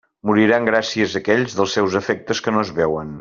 [0.27, 3.07] Moriran gràcies a aquells dels seus efectes que no es veuen.